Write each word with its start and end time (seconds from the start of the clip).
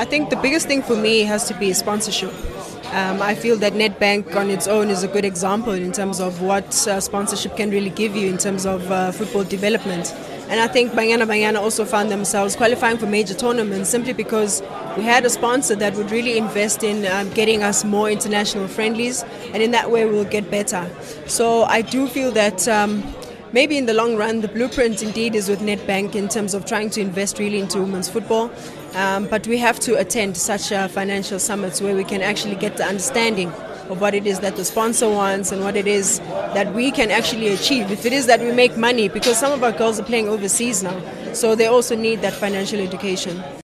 I 0.00 0.06
think 0.06 0.30
the 0.30 0.36
biggest 0.36 0.66
thing 0.66 0.80
for 0.80 0.96
me 0.96 1.24
has 1.24 1.46
to 1.48 1.54
be 1.54 1.74
sponsorship. 1.74 2.32
Um, 2.94 3.20
I 3.20 3.34
feel 3.34 3.58
that 3.58 3.74
Nedbank 3.74 4.34
on 4.34 4.48
its 4.48 4.66
own 4.66 4.88
is 4.88 5.02
a 5.02 5.08
good 5.08 5.26
example 5.26 5.74
in 5.74 5.92
terms 5.92 6.20
of 6.20 6.40
what 6.40 6.64
uh, 6.88 7.00
sponsorship 7.02 7.54
can 7.54 7.70
really 7.70 7.90
give 7.90 8.16
you 8.16 8.26
in 8.26 8.38
terms 8.38 8.64
of 8.64 8.90
uh, 8.90 9.12
football 9.12 9.44
development. 9.44 10.14
And 10.48 10.58
I 10.58 10.68
think 10.68 10.92
Banyana 10.92 11.26
Banyana 11.26 11.58
also 11.58 11.84
found 11.84 12.10
themselves 12.10 12.56
qualifying 12.56 12.96
for 12.96 13.04
major 13.04 13.34
tournaments 13.34 13.90
simply 13.90 14.14
because 14.14 14.62
we 14.96 15.02
had 15.02 15.26
a 15.26 15.30
sponsor 15.30 15.74
that 15.76 15.94
would 15.96 16.10
really 16.10 16.38
invest 16.38 16.82
in 16.82 17.04
um, 17.06 17.28
getting 17.34 17.62
us 17.62 17.84
more 17.84 18.10
international 18.10 18.68
friendlies, 18.68 19.22
and 19.52 19.62
in 19.62 19.70
that 19.72 19.90
way 19.90 20.06
we'll 20.06 20.24
get 20.24 20.50
better. 20.50 20.88
So 21.26 21.64
I 21.64 21.82
do 21.82 22.08
feel 22.08 22.30
that. 22.32 22.66
Um, 22.66 23.04
maybe 23.52 23.76
in 23.76 23.86
the 23.86 23.94
long 23.94 24.16
run, 24.16 24.40
the 24.40 24.48
blueprint 24.48 25.02
indeed 25.02 25.34
is 25.34 25.48
with 25.48 25.60
Nedbank 25.60 26.14
in 26.14 26.28
terms 26.28 26.54
of 26.54 26.64
trying 26.64 26.90
to 26.90 27.00
invest 27.00 27.38
really 27.38 27.60
into 27.60 27.80
women's 27.80 28.08
football. 28.08 28.50
Um, 28.94 29.26
but 29.26 29.46
we 29.46 29.58
have 29.58 29.78
to 29.80 29.98
attend 29.98 30.36
such 30.36 30.72
uh, 30.72 30.88
financial 30.88 31.38
summits 31.38 31.80
where 31.80 31.94
we 31.94 32.04
can 32.04 32.22
actually 32.22 32.56
get 32.56 32.76
the 32.76 32.84
understanding 32.84 33.52
of 33.90 34.00
what 34.00 34.14
it 34.14 34.26
is 34.26 34.40
that 34.40 34.56
the 34.56 34.64
sponsor 34.64 35.08
wants 35.08 35.50
and 35.50 35.62
what 35.62 35.76
it 35.76 35.86
is 35.86 36.20
that 36.54 36.72
we 36.74 36.90
can 36.92 37.10
actually 37.10 37.48
achieve. 37.48 37.90
If 37.90 38.06
it 38.06 38.12
is 38.12 38.26
that 38.26 38.40
we 38.40 38.52
make 38.52 38.76
money, 38.76 39.08
because 39.08 39.38
some 39.38 39.52
of 39.52 39.64
our 39.64 39.72
girls 39.72 39.98
are 39.98 40.04
playing 40.04 40.28
overseas 40.28 40.82
now, 40.82 41.00
so 41.32 41.54
they 41.54 41.66
also 41.66 41.96
need 41.96 42.22
that 42.22 42.32
financial 42.32 42.80
education. 42.80 43.42